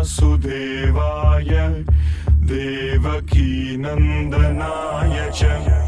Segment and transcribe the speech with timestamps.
[0.00, 1.52] वासुदेवाय
[2.48, 5.78] देवकीनन्दनाय च